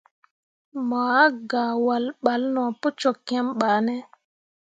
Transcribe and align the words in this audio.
Mo 0.87 0.99
ah 1.23 1.31
gah 1.49 1.73
wahl 1.85 2.05
balle 2.23 2.47
no 2.55 2.63
pu 2.79 2.87
cok 3.01 3.17
kiem 3.27 3.47
bah 3.59 3.79
ne. 3.85 3.95